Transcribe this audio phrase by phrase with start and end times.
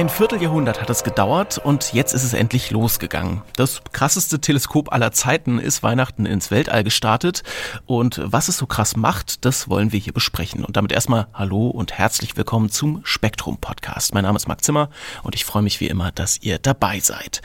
[0.00, 3.42] Ein Vierteljahrhundert hat es gedauert und jetzt ist es endlich losgegangen.
[3.56, 7.42] Das krasseste Teleskop aller Zeiten ist Weihnachten ins Weltall gestartet
[7.84, 10.64] und was es so krass macht, das wollen wir hier besprechen.
[10.64, 14.14] Und damit erstmal Hallo und herzlich willkommen zum Spektrum Podcast.
[14.14, 14.88] Mein Name ist Marc Zimmer
[15.22, 17.42] und ich freue mich wie immer, dass ihr dabei seid.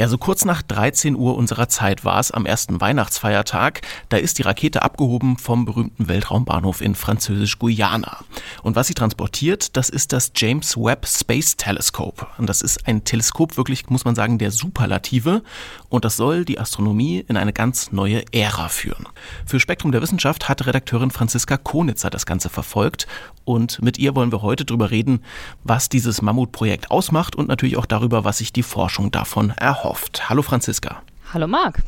[0.00, 3.82] Ja, so kurz nach 13 Uhr unserer Zeit war es am ersten Weihnachtsfeiertag.
[4.08, 8.24] Da ist die Rakete abgehoben vom berühmten Weltraumbahnhof in Französisch-Guyana.
[8.62, 12.26] Und was sie transportiert, das ist das James Webb Space Telescope.
[12.38, 15.42] Und das ist ein Teleskop wirklich, muss man sagen, der Superlative.
[15.90, 19.06] Und das soll die Astronomie in eine ganz neue Ära führen.
[19.44, 23.06] Für Spektrum der Wissenschaft hat Redakteurin Franziska Konitzer das Ganze verfolgt.
[23.44, 25.20] Und mit ihr wollen wir heute darüber reden,
[25.62, 30.30] was dieses Mammutprojekt ausmacht und natürlich auch darüber, was sich die Forschung davon erhofft erhofft.
[30.30, 31.02] Hallo Franziska.
[31.34, 31.82] Hallo Marc.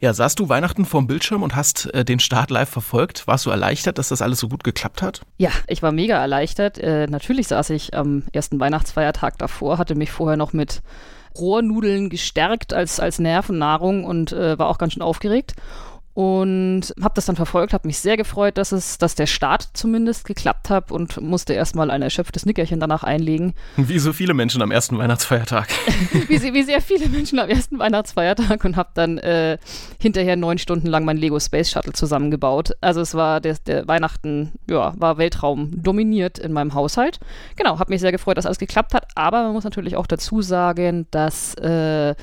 [0.00, 3.26] Ja, saßt du Weihnachten vorm Bildschirm und hast äh, den Start live verfolgt?
[3.26, 5.22] Warst du erleichtert, dass das alles so gut geklappt hat?
[5.38, 6.78] Ja, ich war mega erleichtert.
[6.78, 10.82] Äh, natürlich saß ich am ersten Weihnachtsfeiertag davor, hatte mich vorher noch mit
[11.36, 15.54] Rohrnudeln gestärkt als, als Nervennahrung und äh, war auch ganz schön aufgeregt
[16.18, 20.26] und habe das dann verfolgt, habe mich sehr gefreut, dass es, dass der Start zumindest
[20.26, 23.54] geklappt hat und musste erstmal ein erschöpftes Nickerchen danach einlegen.
[23.76, 25.68] Wie so viele Menschen am ersten Weihnachtsfeiertag.
[26.26, 29.58] wie, wie, sehr viele Menschen am ersten Weihnachtsfeiertag und habe dann äh,
[30.00, 32.72] hinterher neun Stunden lang mein Lego Space Shuttle zusammengebaut.
[32.80, 37.20] Also es war der, der Weihnachten, ja, war Weltraum dominiert in meinem Haushalt.
[37.54, 40.42] Genau, habe mich sehr gefreut, dass alles geklappt hat, aber man muss natürlich auch dazu
[40.42, 42.16] sagen, dass äh,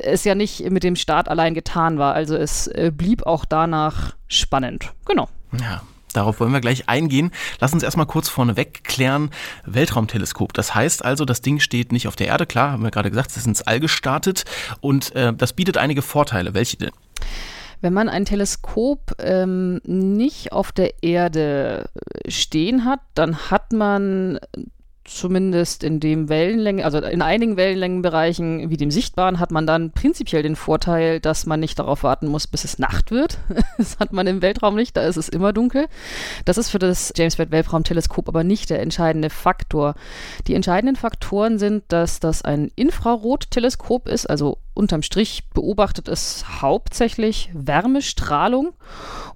[0.00, 2.14] es ja nicht mit dem Start allein getan war.
[2.14, 4.92] Also es äh, blieb auch danach spannend.
[5.06, 5.28] Genau.
[5.58, 5.82] Ja.
[6.14, 7.30] Darauf wollen wir gleich eingehen.
[7.60, 9.30] Lass uns erstmal kurz vorneweg klären.
[9.66, 10.54] Weltraumteleskop.
[10.54, 12.46] Das heißt also, das Ding steht nicht auf der Erde.
[12.46, 14.44] Klar, haben wir gerade gesagt, es ist ins All gestartet.
[14.80, 16.54] Und äh, das bietet einige Vorteile.
[16.54, 16.90] Welche denn?
[17.80, 21.88] Wenn man ein Teleskop ähm, nicht auf der Erde
[22.26, 24.40] stehen hat, dann hat man
[25.08, 30.42] zumindest in dem Wellenlängen, also in einigen Wellenlängenbereichen wie dem sichtbaren, hat man dann prinzipiell
[30.42, 33.38] den Vorteil, dass man nicht darauf warten muss, bis es Nacht wird.
[33.78, 35.86] das hat man im Weltraum nicht, da ist es immer dunkel.
[36.44, 39.94] Das ist für das James Webb Weltraumteleskop aber nicht der entscheidende Faktor.
[40.46, 47.50] Die entscheidenden Faktoren sind, dass das ein Infrarotteleskop ist, also unterm Strich beobachtet es hauptsächlich
[47.52, 48.74] Wärmestrahlung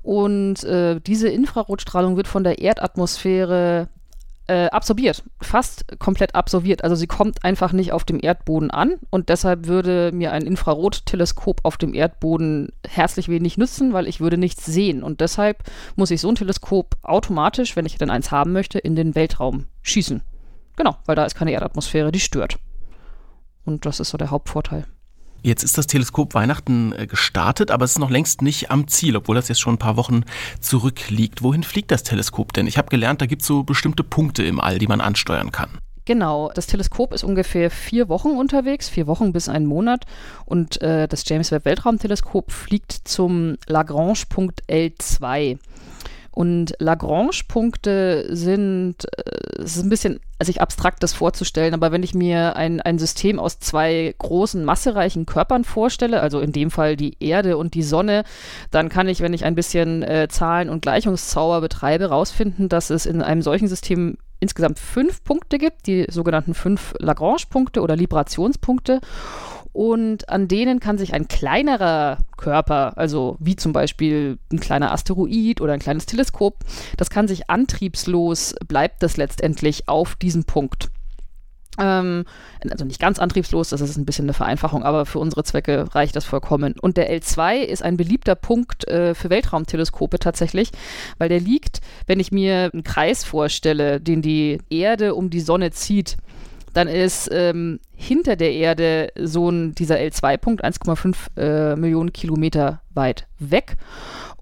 [0.02, 3.88] und äh, diese Infrarotstrahlung wird von der Erdatmosphäre
[4.48, 6.84] äh, absorbiert, fast komplett absorbiert.
[6.84, 11.60] Also sie kommt einfach nicht auf dem Erdboden an und deshalb würde mir ein Infrarotteleskop
[11.62, 15.02] auf dem Erdboden herzlich wenig nützen, weil ich würde nichts sehen.
[15.02, 15.62] Und deshalb
[15.96, 19.66] muss ich so ein Teleskop automatisch, wenn ich denn eins haben möchte, in den Weltraum
[19.82, 20.22] schießen.
[20.76, 22.58] Genau, weil da ist keine Erdatmosphäre, die stört.
[23.64, 24.86] Und das ist so der Hauptvorteil.
[25.42, 29.16] Jetzt ist das Teleskop Weihnachten äh, gestartet, aber es ist noch längst nicht am Ziel,
[29.16, 30.22] obwohl das jetzt schon ein paar Wochen
[30.60, 31.42] zurückliegt.
[31.42, 32.68] Wohin fliegt das Teleskop denn?
[32.68, 35.70] Ich habe gelernt, da gibt es so bestimmte Punkte im All, die man ansteuern kann.
[36.04, 40.04] Genau, das Teleskop ist ungefähr vier Wochen unterwegs, vier Wochen bis einen Monat.
[40.44, 45.58] Und äh, das James Webb Weltraumteleskop fliegt zum Lagrange-Punkt L2.
[46.32, 52.14] Und Lagrange-Punkte sind, äh, es ist ein bisschen, sich abstrakt das vorzustellen, aber wenn ich
[52.14, 57.16] mir ein, ein System aus zwei großen, massereichen Körpern vorstelle, also in dem Fall die
[57.20, 58.24] Erde und die Sonne,
[58.70, 63.06] dann kann ich, wenn ich ein bisschen äh, Zahlen- und Gleichungszauber betreibe, rausfinden, dass es
[63.06, 69.00] in einem solchen System insgesamt fünf Punkte gibt, die sogenannten fünf Lagrange-Punkte oder Librationspunkte
[69.72, 75.60] und an denen kann sich ein kleinerer Körper, also wie zum Beispiel ein kleiner Asteroid
[75.60, 76.58] oder ein kleines Teleskop,
[76.96, 80.90] das kann sich antriebslos, bleibt das letztendlich auf diesem Punkt.
[81.78, 82.26] Ähm,
[82.70, 86.14] also nicht ganz antriebslos, das ist ein bisschen eine Vereinfachung, aber für unsere Zwecke reicht
[86.14, 86.74] das vollkommen.
[86.78, 90.70] Und der L2 ist ein beliebter Punkt äh, für Weltraumteleskope tatsächlich,
[91.16, 95.70] weil der liegt, wenn ich mir einen Kreis vorstelle, den die Erde um die Sonne
[95.70, 96.18] zieht,
[96.74, 103.26] dann ist ähm, hinter der Erde so ein, dieser L2-Punkt 1,5 äh, Millionen Kilometer weit
[103.38, 103.76] weg.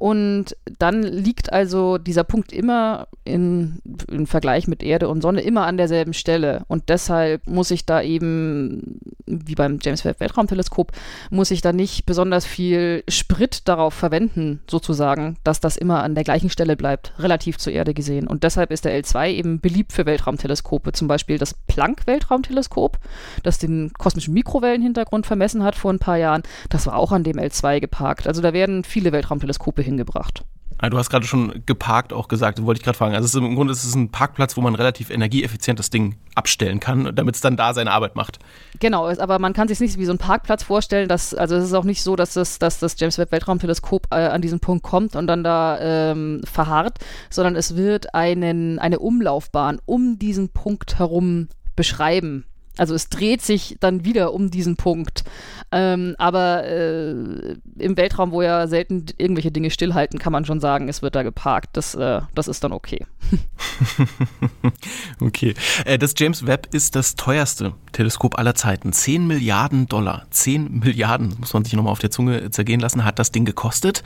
[0.00, 5.66] Und dann liegt also dieser Punkt immer in, im Vergleich mit Erde und Sonne immer
[5.66, 6.64] an derselben Stelle.
[6.68, 10.92] Und deshalb muss ich da eben, wie beim James Webb Weltraumteleskop,
[11.28, 16.24] muss ich da nicht besonders viel Sprit darauf verwenden, sozusagen, dass das immer an der
[16.24, 18.26] gleichen Stelle bleibt, relativ zur Erde gesehen.
[18.26, 22.98] Und deshalb ist der L2 eben beliebt für Weltraumteleskope, zum Beispiel das Planck Weltraumteleskop.
[23.42, 27.24] Das das den kosmischen Mikrowellenhintergrund vermessen hat vor ein paar Jahren, das war auch an
[27.24, 28.28] dem L2 geparkt.
[28.28, 30.44] Also da werden viele Weltraumteleskope hingebracht.
[30.82, 33.14] Ah, du hast gerade schon geparkt auch gesagt, wollte ich gerade fragen.
[33.14, 36.80] Also ist, im Grunde ist es ein Parkplatz, wo man relativ energieeffizient das Ding abstellen
[36.80, 38.38] kann, damit es dann da seine Arbeit macht.
[38.78, 41.74] Genau, aber man kann sich nicht wie so ein Parkplatz vorstellen, dass, also es ist
[41.74, 45.16] auch nicht so, dass das, dass das James Webb Weltraumteleskop äh, an diesen Punkt kommt
[45.16, 46.98] und dann da ähm, verharrt,
[47.28, 52.46] sondern es wird einen, eine Umlaufbahn um diesen Punkt herum beschreiben.
[52.76, 55.24] Also es dreht sich dann wieder um diesen Punkt.
[55.72, 60.88] Ähm, aber äh, im Weltraum, wo ja selten irgendwelche Dinge stillhalten, kann man schon sagen,
[60.88, 61.76] es wird da geparkt.
[61.76, 63.06] Das, äh, das ist dann okay.
[65.20, 65.54] okay.
[65.84, 68.92] Äh, das James Webb ist das teuerste Teleskop aller Zeiten.
[68.92, 70.26] 10 Milliarden Dollar.
[70.30, 74.02] 10 Milliarden, muss man sich nochmal auf der Zunge zergehen lassen, hat das Ding gekostet.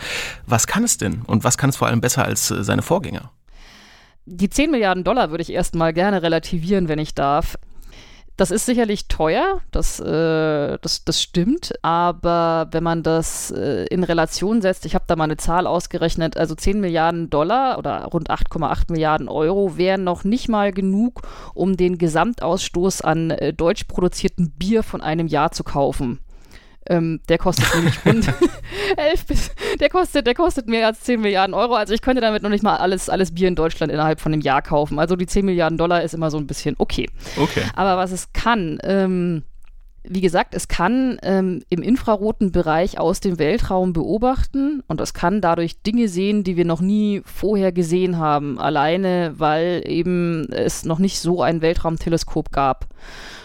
[0.46, 1.22] Was kann es denn?
[1.26, 3.30] Und was kann es vor allem besser als äh, seine Vorgänger?
[4.26, 7.58] Die 10 Milliarden Dollar würde ich erstmal gerne relativieren, wenn ich darf.
[8.36, 14.02] Das ist sicherlich teuer, das, äh, das, das stimmt, aber wenn man das äh, in
[14.02, 18.30] Relation setzt, ich habe da mal eine Zahl ausgerechnet, also 10 Milliarden Dollar oder rund
[18.30, 21.22] 8,8 Milliarden Euro wären noch nicht mal genug,
[21.54, 26.18] um den Gesamtausstoß an äh, deutsch produziertem Bier von einem Jahr zu kaufen.
[26.86, 28.28] Ähm, der kostet nämlich rund
[28.96, 29.50] 11 bis,
[29.80, 31.74] der kostet, der kostet mehr als 10 Milliarden Euro.
[31.74, 34.42] Also ich könnte damit noch nicht mal alles, alles Bier in Deutschland innerhalb von einem
[34.42, 34.98] Jahr kaufen.
[34.98, 37.08] Also die 10 Milliarden Dollar ist immer so ein bisschen okay.
[37.38, 37.62] Okay.
[37.74, 39.44] Aber was es kann, ähm,
[40.06, 45.40] wie gesagt, es kann ähm, im infraroten Bereich aus dem Weltraum beobachten und es kann
[45.40, 50.98] dadurch Dinge sehen, die wir noch nie vorher gesehen haben, alleine weil eben es noch
[50.98, 52.88] nicht so ein Weltraumteleskop gab.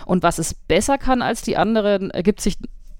[0.05, 2.57] Und was es besser kann als die anderen, ergibt sich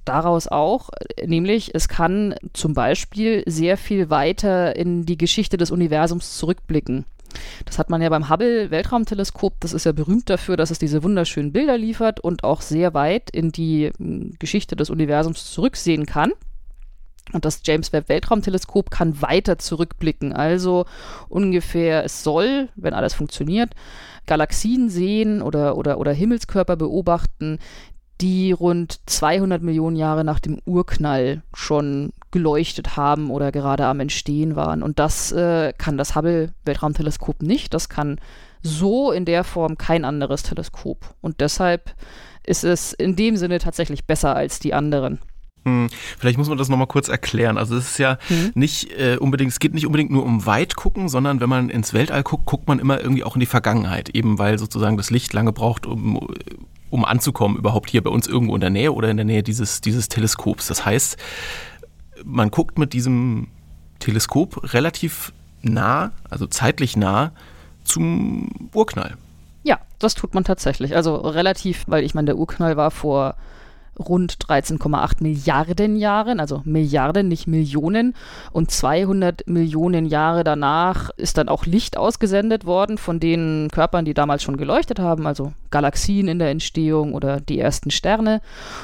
[0.10, 0.90] daraus auch,
[1.26, 7.06] nämlich es kann zum Beispiel sehr viel weiter in die Geschichte des Universums zurückblicken.
[7.66, 11.04] Das hat man ja beim Hubble Weltraumteleskop, das ist ja berühmt dafür, dass es diese
[11.04, 16.32] wunderschönen Bilder liefert und auch sehr weit in die hm, Geschichte des Universums zurücksehen kann.
[17.32, 20.34] Und das James Webb Weltraumteleskop kann weiter zurückblicken.
[20.34, 20.86] Also
[21.28, 23.70] ungefähr, es soll, wenn alles funktioniert,
[24.26, 27.60] Galaxien sehen oder, oder, oder Himmelskörper beobachten,
[28.22, 34.56] die rund 200 Millionen Jahre nach dem Urknall schon geleuchtet haben oder gerade am Entstehen
[34.56, 34.84] waren.
[34.84, 37.74] Und das äh, kann das Hubble Weltraumteleskop nicht.
[37.74, 38.20] Das kann
[38.62, 41.16] so in der Form kein anderes Teleskop.
[41.22, 41.96] Und deshalb
[42.46, 45.20] ist es in dem Sinne tatsächlich besser als die anderen.
[45.66, 47.58] Hm, vielleicht muss man das nochmal kurz erklären.
[47.58, 48.52] Also es ist ja mhm.
[48.56, 51.94] nicht äh, unbedingt, es geht nicht unbedingt nur um weit gucken, sondern wenn man ins
[51.94, 55.34] Weltall guckt, guckt man immer irgendwie auch in die Vergangenheit, eben weil sozusagen das Licht
[55.34, 56.28] lange braucht, um
[56.90, 59.82] um anzukommen, überhaupt hier bei uns irgendwo in der Nähe oder in der Nähe dieses,
[59.82, 60.68] dieses Teleskops.
[60.68, 61.18] Das heißt,
[62.24, 63.48] man guckt mit diesem
[64.00, 67.32] Teleskop relativ nah, also zeitlich nah
[67.84, 69.18] zum Urknall.
[69.64, 70.96] Ja, das tut man tatsächlich.
[70.96, 73.36] Also relativ, weil ich meine, der Urknall war vor
[74.00, 78.16] rund 13,8 Milliarden Jahren, also Milliarden, nicht Millionen.
[78.52, 84.14] Und 200 Millionen Jahre danach ist dann auch Licht ausgesendet worden von den Körpern, die
[84.14, 88.42] damals schon geleuchtet haben, also Galaxien in der Entstehung oder die ersten Sterne.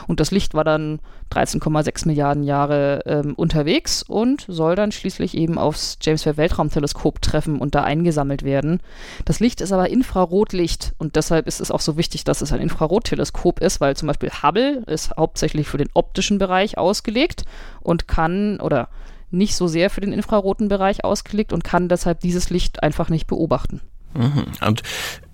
[0.07, 1.00] Und das Licht war dann
[1.31, 7.60] 13,6 Milliarden Jahre ähm, unterwegs und soll dann schließlich eben aufs James Webb Weltraumteleskop treffen
[7.60, 8.80] und da eingesammelt werden.
[9.25, 12.62] Das Licht ist aber Infrarotlicht und deshalb ist es auch so wichtig, dass es ein
[12.62, 17.44] Infrarotteleskop ist, weil zum Beispiel Hubble ist hauptsächlich für den optischen Bereich ausgelegt
[17.81, 18.89] und kann oder
[19.31, 23.27] nicht so sehr für den infraroten Bereich ausgelegt und kann deshalb dieses Licht einfach nicht
[23.27, 23.82] beobachten.
[24.13, 24.46] Mhm.
[24.65, 24.84] Und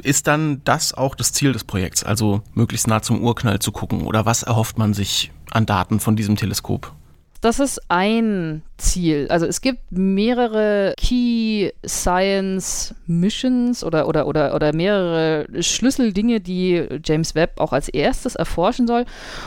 [0.01, 4.01] ist dann das auch das Ziel des Projekts, also möglichst nah zum Urknall zu gucken?
[4.07, 6.93] Oder was erhofft man sich an Daten von diesem Teleskop?
[7.41, 9.25] Das ist ein Ziel.
[9.29, 17.33] Also es gibt mehrere Key Science Missions oder, oder, oder, oder mehrere Schlüsseldinge, die James
[17.33, 19.05] Webb auch als erstes erforschen soll.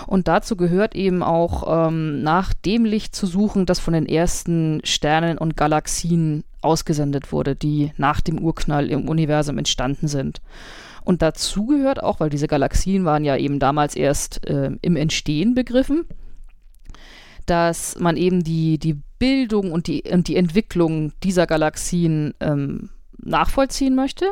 [0.08, 4.80] Und dazu gehört eben auch ähm, nach dem Licht zu suchen, das von den ersten
[4.82, 10.40] Sternen und Galaxien ausgesendet wurde, die nach dem Urknall im Universum entstanden sind.
[11.04, 15.54] Und dazu gehört auch, weil diese Galaxien waren ja eben damals erst äh, im Entstehen
[15.54, 16.06] begriffen,
[17.46, 23.94] dass man eben die, die Bildung und die, und die Entwicklung dieser Galaxien ähm, nachvollziehen
[23.94, 24.26] möchte.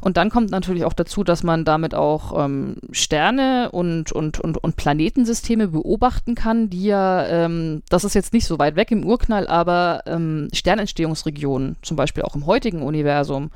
[0.00, 4.58] Und dann kommt natürlich auch dazu, dass man damit auch ähm, Sterne und, und, und,
[4.58, 9.04] und Planetensysteme beobachten kann, die ja, ähm, das ist jetzt nicht so weit weg im
[9.04, 13.50] Urknall, aber ähm, Sternentstehungsregionen, zum Beispiel auch im heutigen Universum,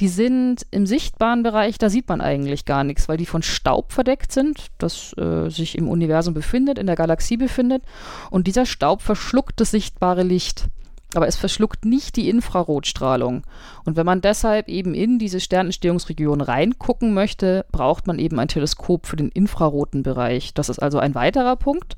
[0.00, 3.92] die sind im sichtbaren Bereich, da sieht man eigentlich gar nichts, weil die von Staub
[3.92, 7.82] verdeckt sind, das äh, sich im Universum befindet, in der Galaxie befindet.
[8.30, 10.68] Und dieser Staub verschluckt das sichtbare Licht.
[11.16, 13.42] Aber es verschluckt nicht die Infrarotstrahlung.
[13.84, 19.06] Und wenn man deshalb eben in diese Sternentstehungsregion reingucken möchte, braucht man eben ein Teleskop
[19.06, 20.54] für den infraroten Bereich.
[20.54, 21.96] Das ist also ein weiterer Punkt.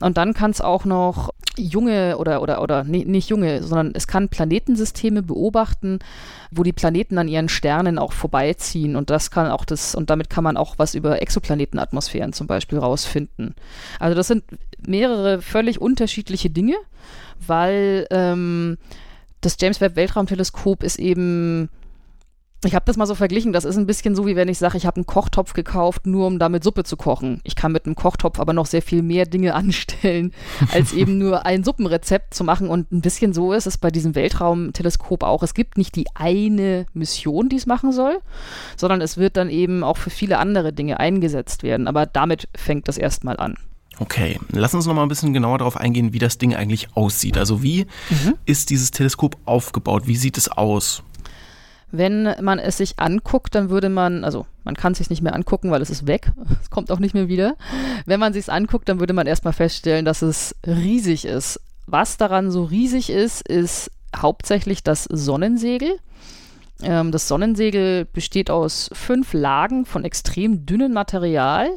[0.00, 4.06] Und dann kann es auch noch junge oder, oder, oder nee, nicht junge, sondern es
[4.06, 5.98] kann Planetensysteme beobachten,
[6.50, 8.96] wo die Planeten an ihren Sternen auch vorbeiziehen.
[8.96, 12.78] Und das kann auch das, und damit kann man auch was über Exoplanetenatmosphären zum Beispiel
[12.78, 13.54] rausfinden.
[13.98, 14.44] Also das sind
[14.86, 16.76] mehrere völlig unterschiedliche Dinge,
[17.46, 18.78] weil ähm,
[19.40, 21.68] das James Webb Weltraumteleskop ist eben
[22.64, 24.76] ich habe das mal so verglichen, das ist ein bisschen so, wie wenn ich sage,
[24.76, 27.40] ich habe einen Kochtopf gekauft, nur um damit Suppe zu kochen.
[27.44, 30.32] Ich kann mit einem Kochtopf aber noch sehr viel mehr Dinge anstellen,
[30.72, 32.68] als eben nur ein Suppenrezept zu machen.
[32.68, 35.44] Und ein bisschen so ist es bei diesem Weltraumteleskop auch.
[35.44, 38.18] Es gibt nicht die eine Mission, die es machen soll,
[38.76, 41.86] sondern es wird dann eben auch für viele andere Dinge eingesetzt werden.
[41.86, 43.54] Aber damit fängt das erstmal an.
[44.00, 47.36] Okay, lass uns noch mal ein bisschen genauer darauf eingehen, wie das Ding eigentlich aussieht.
[47.36, 48.34] Also wie mhm.
[48.46, 50.06] ist dieses Teleskop aufgebaut?
[50.06, 51.02] Wie sieht es aus?
[51.90, 55.34] Wenn man es sich anguckt, dann würde man, also man kann es sich nicht mehr
[55.34, 56.32] angucken, weil es ist weg.
[56.60, 57.56] Es kommt auch nicht mehr wieder.
[58.04, 61.60] Wenn man sich es anguckt, dann würde man erstmal feststellen, dass es riesig ist.
[61.86, 65.98] Was daran so riesig ist, ist hauptsächlich das Sonnensegel.
[66.82, 71.68] Ähm, das Sonnensegel besteht aus fünf Lagen von extrem dünnem Material.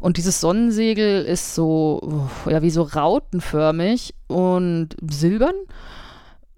[0.00, 5.54] Und dieses Sonnensegel ist so, ja, wie so rautenförmig und silbern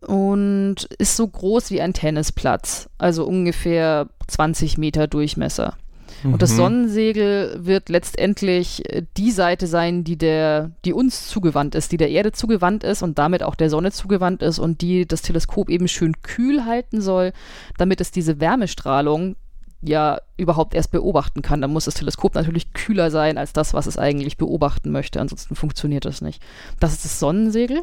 [0.06, 5.76] und ist so groß wie ein Tennisplatz, also ungefähr 20 Meter Durchmesser.
[6.22, 6.32] Mhm.
[6.34, 6.56] Und das mhm.
[6.56, 12.10] Sonnensegel wird letztendlich äh, die Seite sein, die der, die uns zugewandt ist, die der
[12.10, 15.88] Erde zugewandt ist und damit auch der Sonne zugewandt ist und die das Teleskop eben
[15.88, 17.32] schön kühl halten soll,
[17.78, 19.36] damit es diese Wärmestrahlung
[19.82, 21.60] ja überhaupt erst beobachten kann.
[21.60, 25.20] Dann muss das Teleskop natürlich kühler sein als das, was es eigentlich beobachten möchte.
[25.20, 26.42] Ansonsten funktioniert das nicht.
[26.80, 27.82] Das ist das Sonnensegel.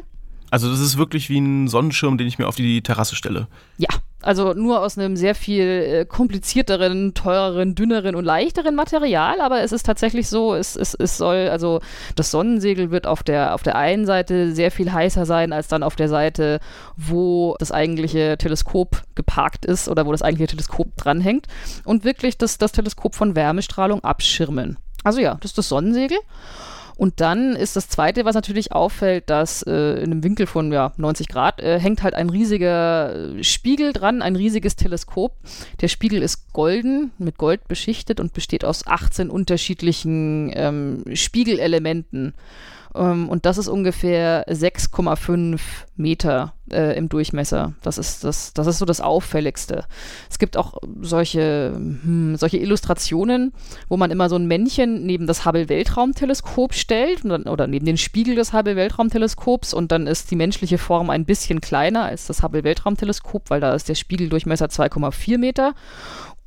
[0.50, 3.48] Also das ist wirklich wie ein Sonnenschirm, den ich mir auf die Terrasse stelle.
[3.76, 3.88] Ja,
[4.20, 9.70] also nur aus einem sehr viel äh, komplizierteren, teureren, dünneren und leichteren Material, aber es
[9.70, 11.80] ist tatsächlich so, es, es, es soll, also
[12.16, 15.84] das Sonnensegel wird auf der, auf der einen Seite sehr viel heißer sein als dann
[15.84, 16.58] auf der Seite,
[16.96, 21.46] wo das eigentliche Teleskop geparkt ist oder wo das eigentliche Teleskop dranhängt
[21.84, 24.78] und wirklich das, das Teleskop von Wärmestrahlung abschirmen.
[25.04, 26.18] Also ja, das ist das Sonnensegel.
[26.98, 30.92] Und dann ist das Zweite, was natürlich auffällt, dass äh, in einem Winkel von ja,
[30.96, 35.36] 90 Grad äh, hängt halt ein riesiger äh, Spiegel dran, ein riesiges Teleskop.
[35.80, 42.34] Der Spiegel ist golden, mit Gold beschichtet und besteht aus 18 unterschiedlichen ähm, Spiegelelementen.
[42.94, 45.60] Ähm, und das ist ungefähr 6,5
[45.96, 47.74] Meter äh, im Durchmesser.
[47.82, 49.84] Das ist, das, das ist so das Auffälligste.
[50.30, 53.52] Es gibt auch solche, hm, solche Illustrationen,
[53.88, 58.34] wo man immer so ein Männchen neben das Hubble-Weltraumteleskop stellt dann, oder neben den Spiegel
[58.34, 63.60] des Hubble-Weltraumteleskops und dann ist die menschliche Form ein bisschen kleiner als das Hubble-Weltraumteleskop, weil
[63.60, 65.74] da ist der Spiegeldurchmesser 2,4 Meter.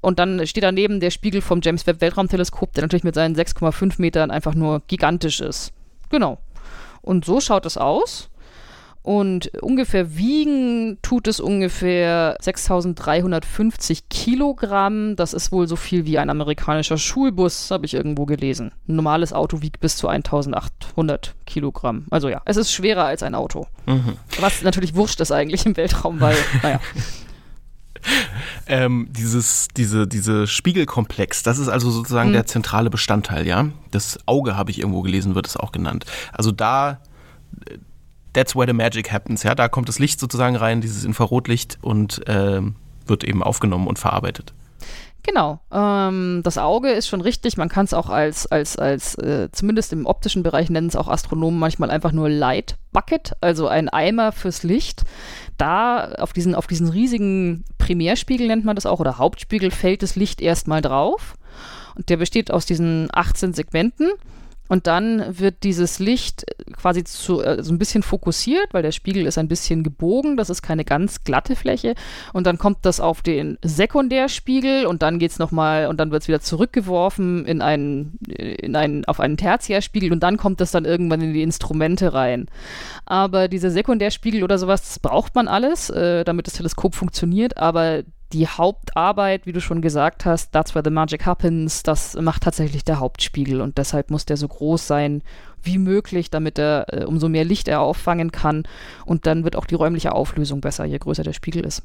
[0.01, 4.01] Und dann steht daneben der Spiegel vom James Webb Weltraumteleskop, der natürlich mit seinen 6,5
[4.01, 5.73] Metern einfach nur gigantisch ist.
[6.11, 6.37] Genau.
[7.01, 8.29] Und so schaut es aus.
[9.03, 15.15] Und ungefähr wiegen tut es ungefähr 6350 Kilogramm.
[15.15, 18.73] Das ist wohl so viel wie ein amerikanischer Schulbus, habe ich irgendwo gelesen.
[18.87, 22.05] Ein normales Auto wiegt bis zu 1800 Kilogramm.
[22.11, 23.65] Also ja, es ist schwerer als ein Auto.
[23.87, 24.17] Mhm.
[24.39, 26.79] Was natürlich wurscht ist eigentlich im Weltraum, weil, naja.
[28.67, 32.33] ähm, dieses, diese, diese Spiegelkomplex, das ist also sozusagen mhm.
[32.33, 33.67] der zentrale Bestandteil, ja.
[33.91, 36.05] Das Auge habe ich irgendwo gelesen, wird es auch genannt.
[36.33, 36.99] Also da,
[38.33, 39.55] that's where the magic happens, ja.
[39.55, 42.61] Da kommt das Licht sozusagen rein, dieses Infrarotlicht und äh,
[43.05, 44.53] wird eben aufgenommen und verarbeitet.
[45.23, 45.59] Genau.
[45.71, 47.57] Ähm, das Auge ist schon richtig.
[47.57, 51.07] Man kann es auch als, als, als äh, zumindest im optischen Bereich nennen es auch
[51.07, 55.03] Astronomen manchmal einfach nur Light Bucket, also ein Eimer fürs Licht
[55.61, 60.15] da auf diesen, auf diesen riesigen Primärspiegel nennt man das auch oder Hauptspiegel fällt das
[60.15, 61.35] Licht erstmal drauf.
[61.95, 64.09] Und der besteht aus diesen 18 Segmenten.
[64.71, 66.45] Und dann wird dieses Licht
[66.77, 70.49] quasi zu, äh, so ein bisschen fokussiert, weil der Spiegel ist ein bisschen gebogen, das
[70.49, 71.93] ist keine ganz glatte Fläche.
[72.31, 76.21] Und dann kommt das auf den Sekundärspiegel und dann geht es nochmal und dann wird
[76.21, 80.85] es wieder zurückgeworfen in einen, in einen, auf einen Tertiärspiegel und dann kommt das dann
[80.85, 82.45] irgendwann in die Instrumente rein.
[83.05, 88.03] Aber diese Sekundärspiegel oder sowas, das braucht man alles, äh, damit das Teleskop funktioniert, aber
[88.33, 92.83] die Hauptarbeit, wie du schon gesagt hast, that's where the magic happens, das macht tatsächlich
[92.83, 95.21] der Hauptspiegel und deshalb muss der so groß sein
[95.63, 98.63] wie möglich, damit er äh, umso mehr Licht er auffangen kann
[99.05, 101.83] und dann wird auch die räumliche Auflösung besser, je größer der Spiegel ist.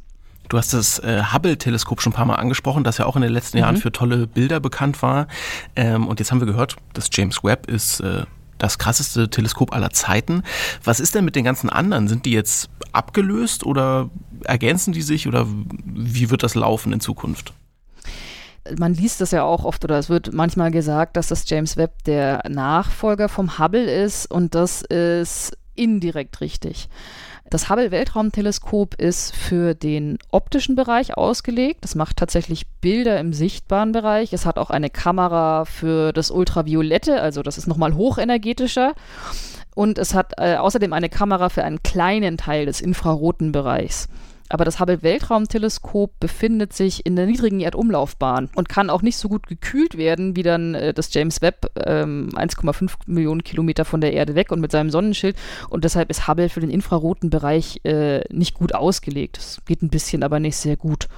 [0.49, 3.33] Du hast das äh, Hubble-Teleskop schon ein paar Mal angesprochen, das ja auch in den
[3.33, 3.63] letzten mhm.
[3.63, 5.27] Jahren für tolle Bilder bekannt war.
[5.75, 8.25] Ähm, und jetzt haben wir gehört, das James Webb ist äh,
[8.59, 10.43] das krasseste Teleskop aller Zeiten.
[10.85, 12.09] Was ist denn mit den ganzen anderen?
[12.09, 14.09] Sind die jetzt abgelöst oder
[14.47, 15.47] ergänzen die sich oder
[15.85, 17.53] wie wird das laufen in Zukunft?
[18.79, 22.05] man liest das ja auch oft oder es wird manchmal gesagt, dass das James Webb
[22.05, 26.89] der Nachfolger vom Hubble ist und das ist indirekt richtig.
[27.49, 31.85] Das Hubble Weltraumteleskop ist für den optischen Bereich ausgelegt.
[31.85, 34.33] Es macht tatsächlich Bilder im sichtbaren Bereich.
[34.33, 38.95] Es hat auch eine Kamera für das Ultraviolette, also das ist nochmal hochenergetischer.
[39.77, 44.09] Und es hat äh, außerdem eine Kamera für einen kleinen Teil des infraroten Bereichs.
[44.49, 49.29] Aber das Hubble Weltraumteleskop befindet sich in der niedrigen Erdumlaufbahn und kann auch nicht so
[49.29, 54.13] gut gekühlt werden wie dann äh, das James Webb ähm, 1,5 Millionen Kilometer von der
[54.13, 55.37] Erde weg und mit seinem Sonnenschild.
[55.69, 59.39] Und deshalb ist Hubble für den infraroten Bereich äh, nicht gut ausgelegt.
[59.39, 61.09] Es geht ein bisschen, aber nicht sehr gut.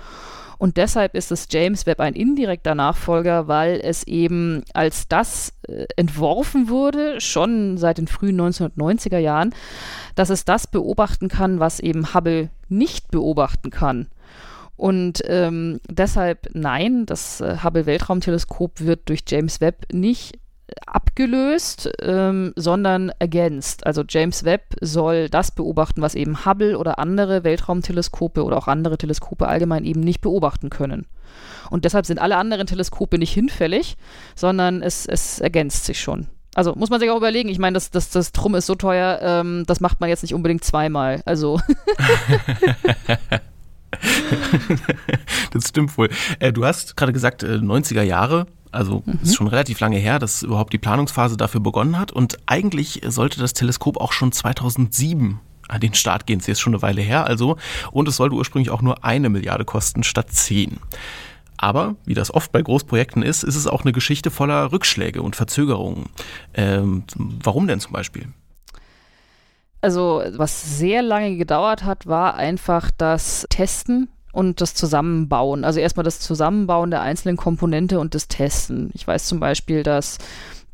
[0.59, 5.87] Und deshalb ist das James Webb ein indirekter Nachfolger, weil es eben als das äh,
[5.97, 9.55] entworfen wurde, schon seit den frühen 1990er Jahren,
[10.17, 14.09] dass es das beobachten kann, was eben Hubble nicht beobachten kann.
[14.77, 20.39] Und ähm, deshalb nein, das äh, Hubble Weltraumteleskop wird durch James Webb nicht
[20.87, 23.87] abgelöst, ähm, sondern ergänzt.
[23.87, 28.99] Also James Webb soll das beobachten, was eben Hubble oder andere Weltraumteleskope oder auch andere
[28.99, 31.07] Teleskope allgemein eben nicht beobachten können.
[31.71, 33.97] Und deshalb sind alle anderen Teleskope nicht hinfällig,
[34.35, 36.29] sondern es, es ergänzt sich schon.
[36.59, 39.21] Also muss man sich auch überlegen, ich meine, das, das, das Drum ist so teuer,
[39.23, 41.23] ähm, das macht man jetzt nicht unbedingt zweimal.
[41.25, 41.61] Also.
[45.53, 46.11] das stimmt wohl.
[46.41, 49.21] Äh, du hast gerade gesagt, äh, 90er Jahre also mhm.
[49.23, 52.11] ist schon relativ lange her, dass überhaupt die Planungsphase dafür begonnen hat.
[52.11, 55.39] Und eigentlich sollte das Teleskop auch schon 2007
[55.69, 56.41] an den Start gehen.
[56.41, 57.57] Es ist schon eine Weile her, also.
[57.93, 60.79] Und es sollte ursprünglich auch nur eine Milliarde kosten statt zehn.
[61.59, 65.37] Aber, wie das oft bei Großprojekten ist, ist es auch eine Geschichte voller Rückschläge und
[65.37, 66.07] Verzögerungen.
[66.55, 68.29] Ähm, warum denn zum Beispiel?
[69.81, 75.65] Also, was sehr lange gedauert hat, war einfach das Testen und das Zusammenbauen.
[75.65, 78.91] Also erstmal das Zusammenbauen der einzelnen Komponente und das Testen.
[78.95, 80.19] Ich weiß zum Beispiel, dass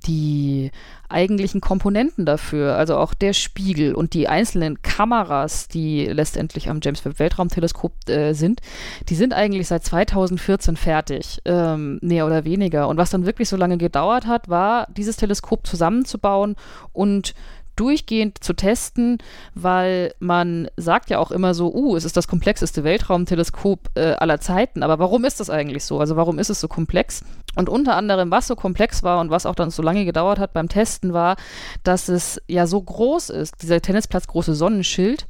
[0.06, 0.70] die
[1.08, 7.04] eigentlichen Komponenten dafür, also auch der Spiegel und die einzelnen Kameras, die letztendlich am James
[7.04, 8.60] Webb Weltraumteleskop äh, sind,
[9.08, 12.88] die sind eigentlich seit 2014 fertig, ähm, mehr oder weniger.
[12.88, 16.56] Und was dann wirklich so lange gedauert hat, war, dieses Teleskop zusammenzubauen
[16.92, 17.34] und
[17.76, 19.18] durchgehend zu testen,
[19.54, 24.40] weil man sagt ja auch immer so, uh, es ist das komplexeste Weltraumteleskop äh, aller
[24.40, 24.82] Zeiten.
[24.82, 25.98] Aber warum ist das eigentlich so?
[25.98, 27.24] Also warum ist es so komplex?
[27.56, 30.52] Und unter anderem, was so komplex war und was auch dann so lange gedauert hat
[30.52, 31.36] beim Testen, war,
[31.82, 35.26] dass es ja so groß ist, dieser Tennisplatz große Sonnenschild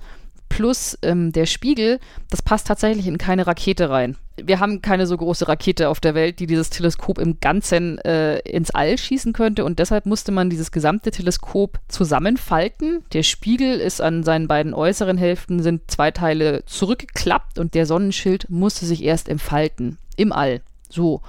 [0.48, 1.98] plus ähm, der Spiegel,
[2.30, 4.16] das passt tatsächlich in keine Rakete rein.
[4.36, 8.38] Wir haben keine so große Rakete auf der Welt, die dieses Teleskop im Ganzen äh,
[8.40, 13.04] ins All schießen könnte und deshalb musste man dieses gesamte Teleskop zusammenfalten.
[13.12, 18.50] Der Spiegel ist an seinen beiden äußeren Hälften sind zwei Teile zurückgeklappt und der Sonnenschild
[18.50, 20.60] musste sich erst entfalten im All.
[20.88, 21.22] So.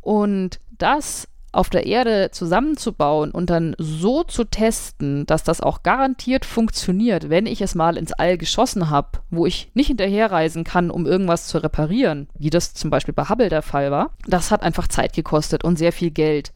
[0.00, 6.44] Und das auf der Erde zusammenzubauen und dann so zu testen, dass das auch garantiert
[6.44, 11.06] funktioniert, wenn ich es mal ins All geschossen habe, wo ich nicht hinterherreisen kann, um
[11.06, 14.88] irgendwas zu reparieren, wie das zum Beispiel bei Hubble der Fall war, das hat einfach
[14.88, 16.52] Zeit gekostet und sehr viel Geld.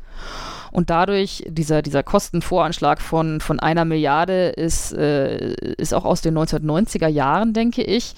[0.71, 6.37] Und dadurch, dieser, dieser Kostenvoranschlag von, von einer Milliarde ist, äh, ist auch aus den
[6.37, 8.15] 1990er Jahren, denke ich.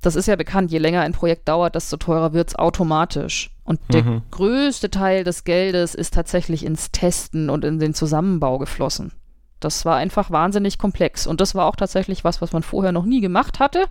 [0.00, 3.50] Das ist ja bekannt, je länger ein Projekt dauert, desto teurer wird es automatisch.
[3.70, 4.22] Und der mhm.
[4.32, 9.12] größte Teil des Geldes ist tatsächlich ins Testen und in den Zusammenbau geflossen.
[9.60, 11.24] Das war einfach wahnsinnig komplex.
[11.24, 13.84] Und das war auch tatsächlich was, was man vorher noch nie gemacht hatte.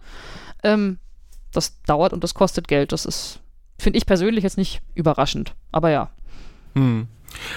[0.63, 0.97] Ähm,
[1.53, 2.91] das dauert und das kostet Geld.
[2.91, 3.39] Das ist,
[3.77, 5.55] finde ich persönlich jetzt nicht überraschend.
[5.71, 6.09] Aber ja.
[6.73, 7.07] Mhm.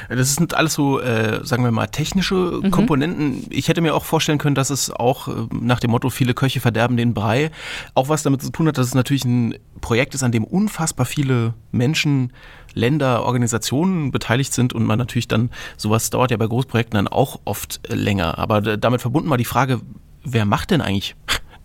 [0.08, 2.70] Das sind alles so, äh, sagen wir mal, technische mhm.
[2.70, 3.46] Komponenten.
[3.50, 6.60] Ich hätte mir auch vorstellen können, dass es auch äh, nach dem Motto, viele Köche
[6.60, 7.50] verderben den Brei,
[7.94, 11.06] auch was damit zu tun hat, dass es natürlich ein Projekt ist, an dem unfassbar
[11.06, 12.32] viele Menschen,
[12.74, 17.40] Länder, Organisationen beteiligt sind und man natürlich dann, sowas dauert ja bei Großprojekten dann auch
[17.44, 18.38] oft länger.
[18.38, 19.80] Aber damit verbunden mal die Frage,
[20.24, 21.14] wer macht denn eigentlich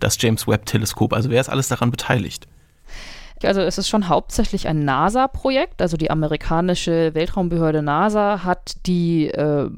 [0.00, 1.12] das James Webb Teleskop?
[1.12, 2.46] Also wer ist alles daran beteiligt?
[3.44, 5.80] Also es ist schon hauptsächlich ein NASA-Projekt.
[5.80, 9.68] Also die amerikanische Weltraumbehörde NASA hat die äh,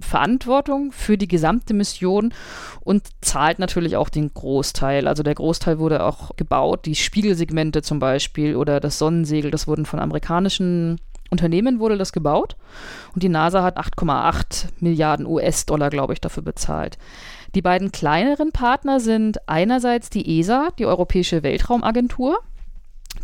[0.00, 2.32] Verantwortung für die gesamte Mission
[2.80, 5.06] und zahlt natürlich auch den Großteil.
[5.06, 6.86] Also der Großteil wurde auch gebaut.
[6.86, 12.56] Die Spiegelsegmente zum Beispiel oder das Sonnensegel, das wurden von amerikanischen Unternehmen wurde das gebaut
[13.14, 16.96] und die NASA hat 8,8 Milliarden US-Dollar, glaube ich, dafür bezahlt.
[17.54, 22.38] Die beiden kleineren Partner sind einerseits die ESA, die Europäische Weltraumagentur,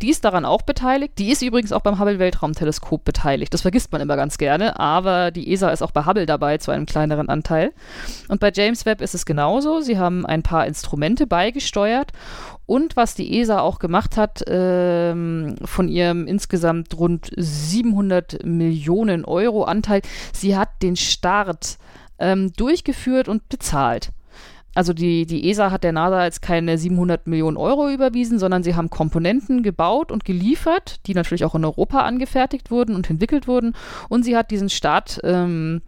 [0.02, 1.18] Die ist daran auch beteiligt.
[1.18, 3.54] Die ist übrigens auch beim Hubble Weltraumteleskop beteiligt.
[3.54, 6.70] Das vergisst man immer ganz gerne, aber die ESA ist auch bei Hubble dabei zu
[6.70, 7.72] einem kleineren Anteil.
[8.28, 9.80] Und bei James Webb ist es genauso.
[9.80, 12.12] Sie haben ein paar Instrumente beigesteuert
[12.66, 19.64] und was die ESA auch gemacht hat, ähm, von ihrem insgesamt rund 700 Millionen Euro
[19.64, 20.00] Anteil,
[20.33, 21.78] sie hat den Start
[22.18, 24.11] ähm, durchgeführt und bezahlt.
[24.74, 28.74] Also die, die ESA hat der NASA jetzt keine 700 Millionen Euro überwiesen, sondern sie
[28.74, 33.74] haben Komponenten gebaut und geliefert, die natürlich auch in Europa angefertigt wurden und entwickelt wurden.
[34.08, 35.82] Und sie hat diesen Start ähm,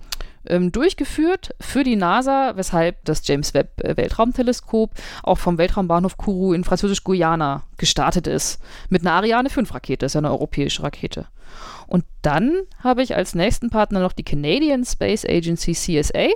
[0.49, 6.53] ähm, durchgeführt für die NASA, weshalb das James Webb äh, Weltraumteleskop auch vom Weltraumbahnhof Kourou
[6.53, 8.61] in Französisch-Guyana gestartet ist.
[8.89, 11.27] Mit einer Ariane 5 Rakete, ist ja eine europäische Rakete.
[11.87, 16.29] Und dann habe ich als nächsten Partner noch die Canadian Space Agency CSA.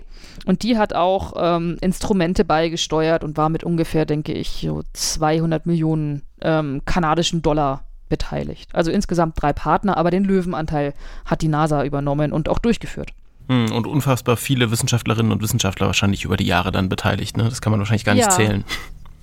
[0.46, 5.66] Und die hat auch ähm, Instrumente beigesteuert und war mit ungefähr, denke ich, so 200
[5.66, 8.74] Millionen ähm, kanadischen Dollar beteiligt.
[8.74, 13.12] Also insgesamt drei Partner, aber den Löwenanteil hat die NASA übernommen und auch durchgeführt.
[13.48, 17.36] Hm, und unfassbar viele Wissenschaftlerinnen und Wissenschaftler wahrscheinlich über die Jahre dann beteiligt.
[17.36, 17.44] Ne?
[17.44, 18.30] Das kann man wahrscheinlich gar nicht ja.
[18.30, 18.64] zählen.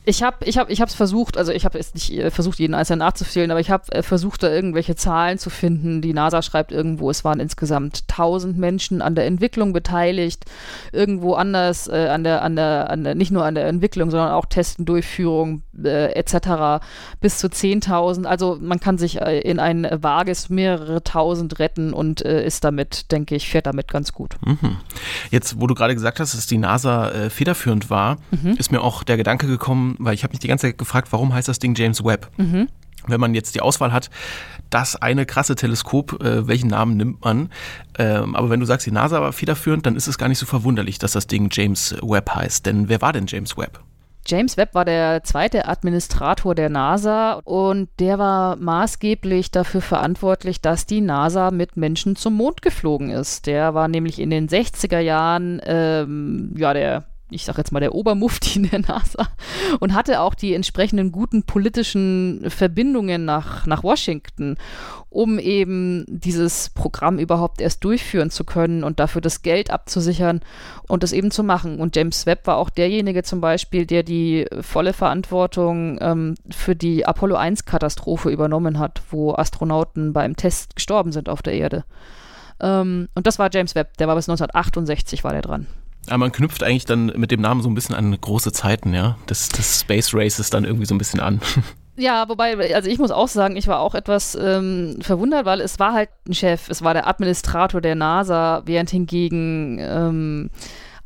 [0.08, 2.76] Ich habe ich hab, ich es versucht, also ich habe es nicht äh, versucht, jeden
[2.76, 6.02] einzelnen nachzuzählen, aber ich habe äh, versucht, da irgendwelche Zahlen zu finden.
[6.02, 10.46] Die NASA schreibt irgendwo, es waren insgesamt 1000 Menschen an der Entwicklung beteiligt.
[10.94, 14.32] Irgendwo anders, äh, an, der, an, der, an der, nicht nur an der Entwicklung, sondern
[14.32, 16.82] auch Testen, Durchführung äh, etc.
[17.20, 18.24] bis zu 10.000.
[18.24, 23.36] Also man kann sich äh, in ein vages mehrere tausend retten und ist damit, denke
[23.36, 24.38] ich, fährt damit ganz gut.
[24.46, 24.78] Mhm.
[25.32, 28.56] Jetzt, wo du gerade gesagt hast, dass die NASA federführend war, mhm.
[28.58, 31.34] ist mir auch der Gedanke gekommen, weil ich habe mich die ganze Zeit gefragt, warum
[31.34, 32.30] heißt das Ding James Webb?
[32.38, 32.68] Mhm.
[33.06, 34.10] Wenn man jetzt die Auswahl hat,
[34.70, 37.50] das eine krasse Teleskop, äh, welchen Namen nimmt man?
[37.98, 40.46] Ähm, aber wenn du sagst, die NASA war federführend, dann ist es gar nicht so
[40.46, 42.66] verwunderlich, dass das Ding James Webb heißt.
[42.66, 43.80] Denn wer war denn James Webb?
[44.28, 50.86] James Webb war der zweite Administrator der NASA und der war maßgeblich dafür verantwortlich, dass
[50.86, 53.46] die NASA mit Menschen zum Mond geflogen ist.
[53.46, 57.94] Der war nämlich in den 60er Jahren ähm, ja der ich sage jetzt mal der
[57.94, 59.28] Obermufti in der NASA
[59.80, 64.56] und hatte auch die entsprechenden guten politischen Verbindungen nach, nach Washington,
[65.10, 70.42] um eben dieses Programm überhaupt erst durchführen zu können und dafür das Geld abzusichern
[70.88, 71.80] und das eben zu machen.
[71.80, 77.06] Und James Webb war auch derjenige zum Beispiel, der die volle Verantwortung ähm, für die
[77.06, 81.84] Apollo 1-Katastrophe übernommen hat, wo Astronauten beim Test gestorben sind auf der Erde.
[82.60, 85.68] Ähm, und das war James Webb, der war bis 1968 war der dran.
[86.08, 89.18] Aber man knüpft eigentlich dann mit dem Namen so ein bisschen an große Zeiten, ja,
[89.30, 91.42] des, des Space Races dann irgendwie so ein bisschen an.
[92.00, 95.80] Ja, wobei, also ich muss auch sagen, ich war auch etwas ähm, verwundert, weil es
[95.80, 100.52] war halt ein Chef, es war der Administrator der NASA, während hingegen ähm,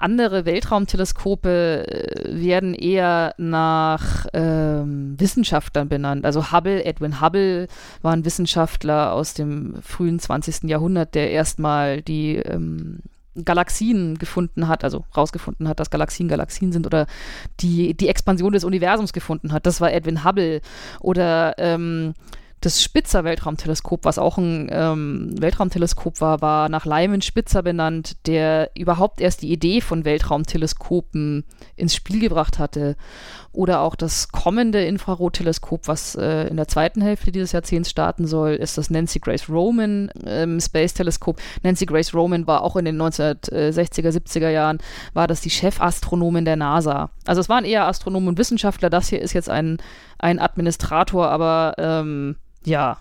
[0.01, 6.25] andere Weltraumteleskope äh, werden eher nach ähm, Wissenschaftlern benannt.
[6.25, 7.67] Also Hubble, Edwin Hubble
[8.01, 10.63] war ein Wissenschaftler aus dem frühen 20.
[10.63, 12.99] Jahrhundert, der erstmal die ähm,
[13.45, 17.07] Galaxien gefunden hat, also rausgefunden hat, dass Galaxien Galaxien sind oder
[17.59, 19.65] die, die Expansion des Universums gefunden hat.
[19.65, 20.61] Das war Edwin Hubble
[20.99, 22.13] oder ähm,
[22.61, 28.69] das Spitzer Weltraumteleskop, was auch ein ähm, Weltraumteleskop war, war nach Lyman Spitzer benannt, der
[28.75, 31.43] überhaupt erst die Idee von Weltraumteleskopen
[31.75, 32.95] ins Spiel gebracht hatte.
[33.51, 38.51] Oder auch das kommende Infrarotteleskop, was äh, in der zweiten Hälfte dieses Jahrzehnts starten soll,
[38.51, 41.41] ist das Nancy Grace Roman ähm, Space Teleskop.
[41.63, 44.77] Nancy Grace Roman war auch in den 1960er, 70er Jahren,
[45.13, 47.09] war das die Chefastronomin der NASA.
[47.25, 48.91] Also es waren eher Astronomen und Wissenschaftler.
[48.91, 49.79] Das hier ist jetzt ein,
[50.19, 52.97] ein Administrator, aber ähm, ja,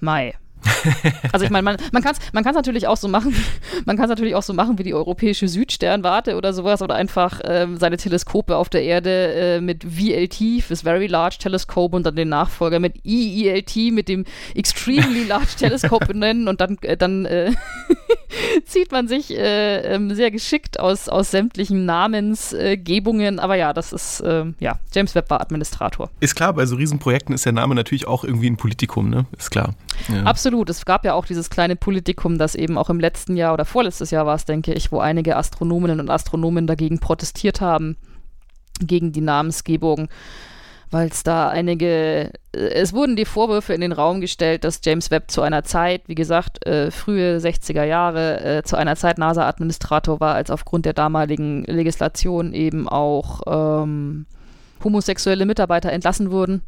[0.00, 0.41] Mai.
[1.32, 3.34] Also ich meine, man, man kann es man natürlich auch so machen,
[3.84, 7.40] man kann es natürlich auch so machen wie die europäische Südsternwarte oder sowas oder einfach
[7.44, 12.16] ähm, seine Teleskope auf der Erde äh, mit VLT fürs Very Large Telescope und dann
[12.16, 17.52] den Nachfolger mit EELT mit dem Extremely Large Telescope benennen und dann, äh, dann äh,
[18.66, 23.38] zieht man sich äh, ähm, sehr geschickt aus, aus sämtlichen Namensgebungen.
[23.38, 26.10] Aber ja, das ist, ähm, ja, James Webb war Administrator.
[26.20, 29.26] Ist klar, bei so Riesenprojekten ist der Name natürlich auch irgendwie ein Politikum, ne?
[29.38, 29.74] Ist klar.
[30.08, 30.24] Ja.
[30.24, 30.51] Absolut.
[30.70, 34.10] Es gab ja auch dieses kleine Politikum, das eben auch im letzten Jahr oder vorletztes
[34.10, 37.96] Jahr war es, denke ich, wo einige Astronominnen und Astronomen dagegen protestiert haben,
[38.80, 40.08] gegen die Namensgebung
[40.92, 45.10] weil es da einige, äh, es wurden die Vorwürfe in den Raum gestellt, dass James
[45.10, 50.20] Webb zu einer Zeit, wie gesagt, äh, frühe 60er Jahre, äh, zu einer Zeit NASA-Administrator
[50.20, 54.26] war, als aufgrund der damaligen Legislation eben auch ähm,
[54.84, 56.62] homosexuelle Mitarbeiter entlassen wurden.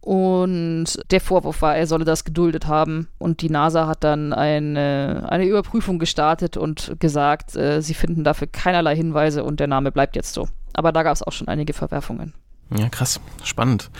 [0.00, 3.08] Und der Vorwurf war, er solle das geduldet haben.
[3.18, 8.46] Und die NASA hat dann eine, eine Überprüfung gestartet und gesagt, äh, sie finden dafür
[8.46, 10.48] keinerlei Hinweise und der Name bleibt jetzt so.
[10.72, 12.32] Aber da gab es auch schon einige Verwerfungen.
[12.76, 13.20] Ja, krass.
[13.42, 13.90] Spannend.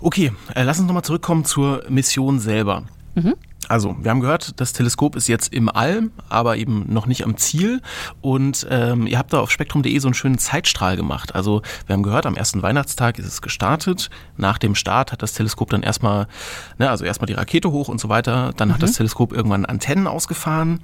[0.00, 2.84] Okay, äh, lass uns nochmal zurückkommen zur Mission selber.
[3.14, 3.34] Mhm.
[3.68, 7.36] Also, wir haben gehört, das Teleskop ist jetzt im All, aber eben noch nicht am
[7.36, 7.80] Ziel.
[8.20, 11.34] Und ähm, ihr habt da auf spektrum.de so einen schönen Zeitstrahl gemacht.
[11.34, 14.10] Also, wir haben gehört, am ersten Weihnachtstag ist es gestartet.
[14.36, 16.26] Nach dem Start hat das Teleskop dann erstmal,
[16.78, 18.52] ne, also erstmal die Rakete hoch und so weiter.
[18.56, 18.74] Dann mhm.
[18.74, 20.80] hat das Teleskop irgendwann Antennen ausgefahren.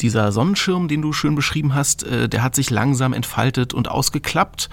[0.00, 4.70] Dieser Sonnenschirm, den du schön beschrieben hast, äh, der hat sich langsam entfaltet und ausgeklappt.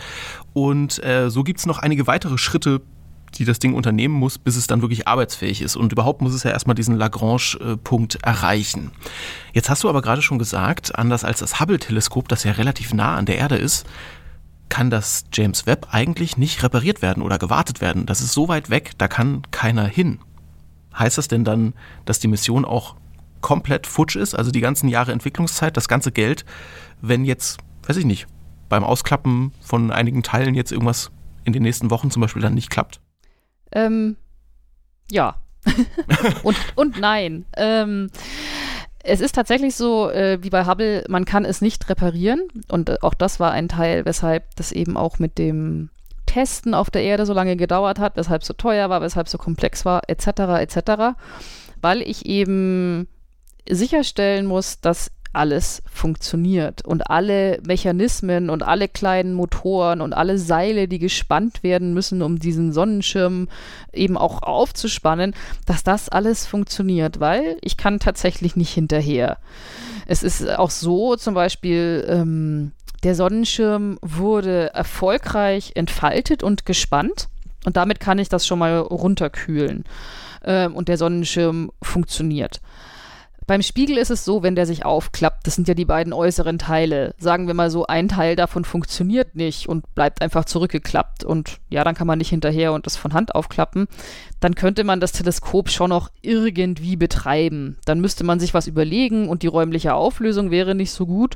[0.53, 2.81] Und äh, so gibt's noch einige weitere Schritte,
[3.35, 5.75] die das Ding unternehmen muss, bis es dann wirklich arbeitsfähig ist.
[5.75, 8.91] Und überhaupt muss es ja erstmal diesen Lagrange-Punkt erreichen.
[9.53, 13.15] Jetzt hast du aber gerade schon gesagt, anders als das Hubble-Teleskop, das ja relativ nah
[13.15, 13.85] an der Erde ist,
[14.69, 18.05] kann das James Webb eigentlich nicht repariert werden oder gewartet werden.
[18.05, 20.19] Das ist so weit weg, da kann keiner hin.
[20.97, 21.73] Heißt das denn dann,
[22.05, 22.95] dass die Mission auch
[23.41, 26.45] komplett futsch ist, also die ganzen Jahre Entwicklungszeit, das ganze Geld,
[27.01, 28.27] wenn jetzt, weiß ich nicht,
[28.67, 31.09] beim Ausklappen von einigen Teilen jetzt irgendwas
[31.45, 33.01] in den nächsten Wochen zum Beispiel dann nicht klappt?
[33.71, 34.15] Ähm,
[35.11, 35.35] ja.
[36.43, 37.45] und, und nein.
[37.57, 38.09] Ähm,
[39.03, 42.41] es ist tatsächlich so, äh, wie bei Hubble, man kann es nicht reparieren.
[42.69, 45.89] Und äh, auch das war ein Teil, weshalb das eben auch mit dem
[46.25, 49.31] Testen auf der Erde so lange gedauert hat, weshalb es so teuer war, weshalb es
[49.31, 50.27] so komplex war, etc.,
[50.59, 51.17] etc.,
[51.81, 53.07] weil ich eben
[53.67, 60.87] sicherstellen muss, dass alles funktioniert und alle Mechanismen und alle kleinen Motoren und alle Seile,
[60.87, 63.47] die gespannt werden müssen, um diesen Sonnenschirm
[63.93, 69.37] eben auch aufzuspannen, dass das alles funktioniert, weil ich kann tatsächlich nicht hinterher.
[70.07, 72.71] Es ist auch so, zum Beispiel, ähm,
[73.03, 77.29] der Sonnenschirm wurde erfolgreich entfaltet und gespannt
[77.65, 79.83] und damit kann ich das schon mal runterkühlen
[80.43, 82.61] ähm, und der Sonnenschirm funktioniert.
[83.49, 86.59] Beim Spiegel ist es so, wenn der sich aufklappt, das sind ja die beiden äußeren
[86.59, 87.15] Teile.
[87.17, 91.83] Sagen wir mal so, ein Teil davon funktioniert nicht und bleibt einfach zurückgeklappt und ja,
[91.83, 93.87] dann kann man nicht hinterher und das von Hand aufklappen.
[94.39, 97.77] Dann könnte man das Teleskop schon noch irgendwie betreiben.
[97.85, 101.35] Dann müsste man sich was überlegen und die räumliche Auflösung wäre nicht so gut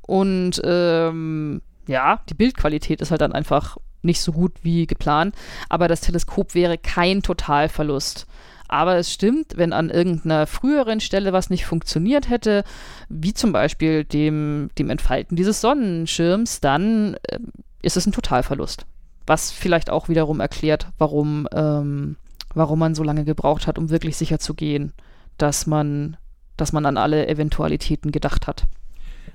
[0.00, 5.36] und ähm, ja, die Bildqualität ist halt dann einfach nicht so gut wie geplant,
[5.68, 8.26] aber das Teleskop wäre kein Totalverlust.
[8.72, 12.64] Aber es stimmt, wenn an irgendeiner früheren Stelle was nicht funktioniert hätte,
[13.10, 17.38] wie zum Beispiel dem, dem Entfalten dieses Sonnenschirms, dann äh,
[17.82, 18.86] ist es ein Totalverlust.
[19.26, 22.16] Was vielleicht auch wiederum erklärt, warum, ähm,
[22.54, 24.94] warum man so lange gebraucht hat, um wirklich sicher zu gehen,
[25.36, 26.16] dass man,
[26.56, 28.64] dass man an alle Eventualitäten gedacht hat.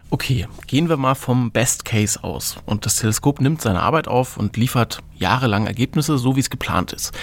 [0.10, 2.58] Okay, gehen wir mal vom Best Case aus.
[2.66, 6.92] Und das Teleskop nimmt seine Arbeit auf und liefert jahrelang Ergebnisse, so wie es geplant
[6.92, 7.14] ist.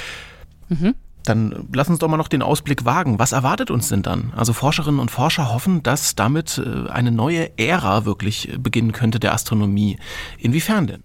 [0.68, 0.94] Mhm.
[1.24, 3.18] Dann lass uns doch mal noch den Ausblick wagen.
[3.18, 4.32] Was erwartet uns denn dann?
[4.36, 9.20] Also Forscherinnen und Forscher hoffen, dass damit äh, eine neue Ära wirklich äh, beginnen könnte
[9.20, 9.98] der Astronomie.
[10.38, 11.04] Inwiefern denn?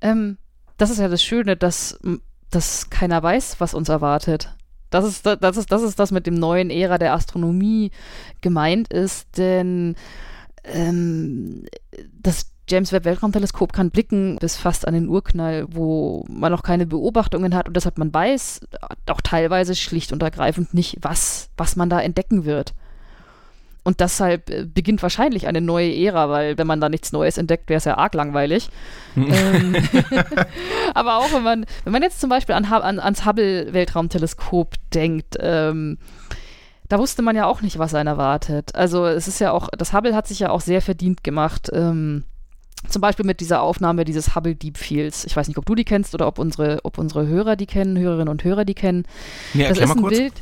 [0.00, 0.36] Ähm,
[0.76, 1.98] das ist ja das Schöne, dass,
[2.50, 4.54] dass keiner weiß, was uns erwartet.
[4.90, 7.90] Das ist, das, ist, das ist das mit dem neuen Ära der Astronomie
[8.42, 9.96] gemeint ist, denn
[10.62, 11.64] ähm,
[12.12, 16.86] das James Webb Weltraumteleskop kann blicken bis fast an den Urknall, wo man noch keine
[16.86, 18.60] Beobachtungen hat und deshalb man weiß
[19.10, 22.74] auch teilweise schlicht und ergreifend nicht, was, was man da entdecken wird.
[23.86, 27.68] Und deshalb äh, beginnt wahrscheinlich eine neue Ära, weil wenn man da nichts Neues entdeckt,
[27.68, 28.70] wäre es ja arg langweilig.
[29.14, 29.76] ähm,
[30.94, 35.98] aber auch wenn man, wenn man jetzt zum Beispiel an, an, ans Hubble-Weltraumteleskop denkt, ähm,
[36.88, 38.74] da wusste man ja auch nicht, was einen erwartet.
[38.74, 41.68] Also es ist ja auch, das Hubble hat sich ja auch sehr verdient gemacht.
[41.72, 42.24] Ähm,
[42.88, 45.24] zum Beispiel mit dieser Aufnahme dieses Hubble Deep Fields.
[45.24, 47.98] Ich weiß nicht, ob du die kennst oder ob unsere, ob unsere Hörer die kennen,
[47.98, 49.04] Hörerinnen und Hörer die kennen.
[49.54, 50.18] Ja, das ist ein kurz.
[50.18, 50.32] Bild.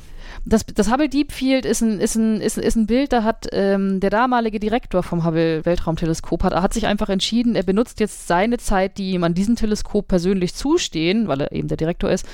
[0.45, 3.47] Das, das Hubble Deep Field ist ein, ist ein, ist, ist ein Bild, da hat
[3.53, 8.27] ähm, der damalige Direktor vom Hubble Weltraumteleskop hat, hat sich einfach entschieden, er benutzt jetzt
[8.27, 12.27] seine Zeit, die ihm an diesem Teleskop persönlich zustehen, weil er eben der Direktor ist.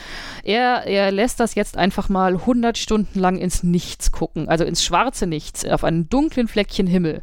[0.43, 4.83] Er, er lässt das jetzt einfach mal 100 Stunden lang ins Nichts gucken, also ins
[4.83, 7.23] schwarze Nichts, auf einen dunklen Fleckchen Himmel.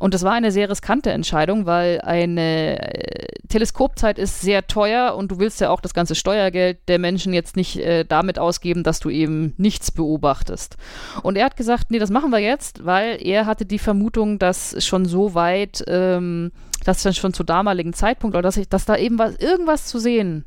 [0.00, 5.30] Und das war eine sehr riskante Entscheidung, weil eine äh, Teleskopzeit ist sehr teuer und
[5.30, 8.98] du willst ja auch das ganze Steuergeld der Menschen jetzt nicht äh, damit ausgeben, dass
[8.98, 10.78] du eben nichts beobachtest.
[11.22, 14.82] Und er hat gesagt, nee, das machen wir jetzt, weil er hatte die Vermutung, dass
[14.82, 16.50] schon so weit, ähm,
[16.86, 19.98] dass dann schon zu damaligen Zeitpunkt, oder dass, ich, dass da eben was, irgendwas zu
[19.98, 20.46] sehen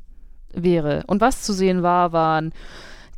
[0.51, 1.03] wäre.
[1.05, 2.53] Und was zu sehen war, waren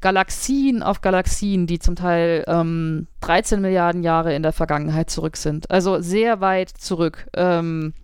[0.06, 5.72] Galaxien auf Galaxien, die zum Teil ähm, 13 Milliarden Jahre in der Vergangenheit zurück sind.
[5.72, 7.28] Also sehr weit zurück.
[7.36, 7.96] Ähm,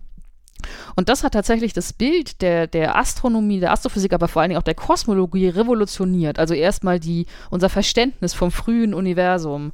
[0.96, 4.58] Und das hat tatsächlich das Bild der, der Astronomie, der Astrophysik, aber vor allen Dingen
[4.58, 6.40] auch der Kosmologie revolutioniert.
[6.40, 9.70] Also erstmal die, unser Verständnis vom frühen Universum.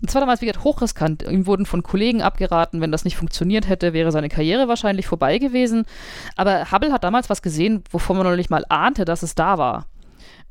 [0.00, 1.24] Und zwar damals, wie gesagt, hochriskant.
[1.24, 5.38] Ihm wurden von Kollegen abgeraten, wenn das nicht funktioniert hätte, wäre seine Karriere wahrscheinlich vorbei
[5.38, 5.84] gewesen.
[6.36, 9.58] Aber Hubble hat damals was gesehen, wovon man noch nicht mal ahnte, dass es da
[9.58, 9.86] war.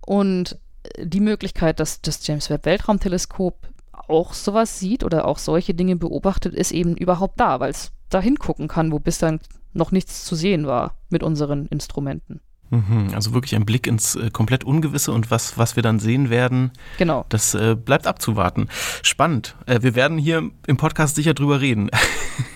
[0.06, 0.58] Und
[0.98, 3.67] die Möglichkeit, dass das James Webb Weltraumteleskop
[4.08, 8.22] auch sowas sieht oder auch solche Dinge beobachtet, ist eben überhaupt da, weil es da
[8.22, 9.39] hingucken kann, wo bislang
[9.74, 12.41] noch nichts zu sehen war mit unseren Instrumenten.
[12.72, 16.30] Mhm, also wirklich ein Blick ins äh, komplett Ungewisse und was, was wir dann sehen
[16.30, 17.26] werden, genau.
[17.28, 18.70] das äh, bleibt abzuwarten.
[19.04, 19.56] Spannend.
[19.66, 21.92] Äh, wir werden hier im Podcast sicher drüber reden.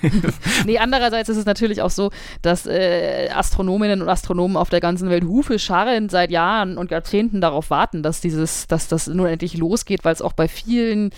[0.66, 5.10] nee, andererseits ist es natürlich auch so, dass äh, Astronominnen und Astronomen auf der ganzen
[5.10, 9.58] Welt Hufe scharren seit Jahren und Jahrzehnten darauf warten, dass dieses, dass das nun endlich
[9.58, 11.10] losgeht, weil es auch bei vielen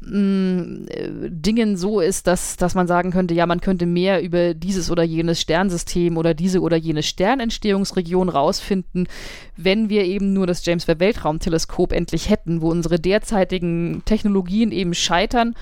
[0.00, 0.86] mh,
[1.30, 5.02] Dingen so ist, dass, dass man sagen könnte, ja, man könnte mehr über dieses oder
[5.02, 9.08] jenes Sternsystem oder diese oder jene Sternentstehungsregion rausfinden,
[9.56, 14.94] wenn wir eben nur das James Webb Weltraumteleskop endlich hätten, wo unsere derzeitigen Technologien eben
[14.94, 15.54] scheitern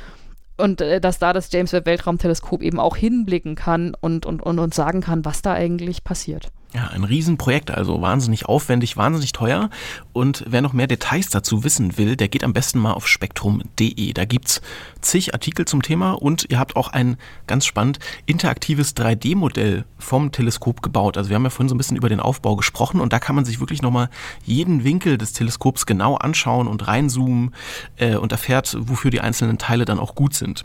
[0.57, 4.59] und äh, dass da das James Webb Weltraumteleskop eben auch hinblicken kann und, und, und
[4.59, 6.51] uns sagen kann, was da eigentlich passiert.
[6.74, 9.70] Ja, ein Riesenprojekt, also wahnsinnig aufwendig, wahnsinnig teuer.
[10.12, 14.12] Und wer noch mehr Details dazu wissen will, der geht am besten mal auf spektrum.de.
[14.12, 14.61] Da gibt's
[15.00, 20.83] zig Artikel zum Thema und ihr habt auch ein ganz spannend interaktives 3D-Modell vom Teleskop
[20.83, 21.16] gebaut.
[21.16, 23.35] Also wir haben ja vorhin so ein bisschen über den Aufbau gesprochen und da kann
[23.35, 24.11] man sich wirklich nochmal
[24.44, 27.54] jeden Winkel des Teleskops genau anschauen und reinzoomen
[27.96, 30.64] äh, und erfährt, wofür die einzelnen Teile dann auch gut sind.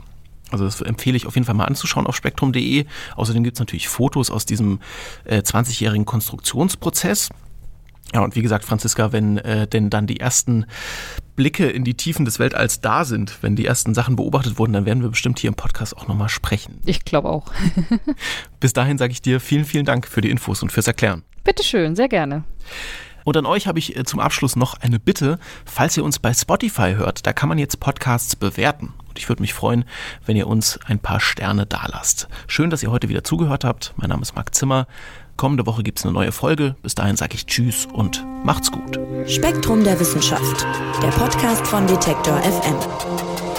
[0.54, 2.86] Also das empfehle ich auf jeden Fall mal anzuschauen auf spektrum.de.
[3.16, 4.80] Außerdem gibt es natürlich Fotos aus diesem
[5.26, 7.30] äh, 20-jährigen Konstruktionsprozess.
[8.14, 10.68] Ja, und wie gesagt, Franziska, wenn äh, denn dann die ersten
[11.36, 14.86] Blicke in die Tiefen des Weltalls da sind, wenn die ersten Sachen beobachtet wurden, dann
[14.86, 16.80] werden wir bestimmt hier im Podcast auch nochmal sprechen.
[16.86, 17.52] Ich glaube auch.
[18.60, 21.24] Bis dahin sage ich dir vielen, vielen Dank für die Infos und fürs Erklären.
[21.44, 22.44] Bitteschön, sehr gerne.
[23.26, 25.40] Und an euch habe ich äh, zum Abschluss noch eine Bitte.
[25.66, 28.94] Falls ihr uns bei Spotify hört, da kann man jetzt Podcasts bewerten.
[29.08, 29.86] Und ich würde mich freuen,
[30.26, 32.28] wenn ihr uns ein paar Sterne dalasst.
[32.48, 33.94] Schön, dass ihr heute wieder zugehört habt.
[33.96, 34.88] Mein Name ist Marc Zimmer.
[35.38, 36.76] Kommende Woche gibt es eine neue Folge.
[36.82, 39.00] Bis dahin sage ich Tschüss und macht's gut.
[39.28, 40.66] Spektrum der Wissenschaft,
[41.02, 43.53] der Podcast von Detektor FM.